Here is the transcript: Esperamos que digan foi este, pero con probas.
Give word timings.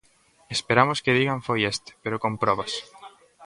Esperamos 0.55 1.01
que 1.03 1.17
digan 1.19 1.39
foi 1.47 1.59
este, 1.73 1.91
pero 2.03 2.21
con 2.23 2.33
probas. 2.43 2.73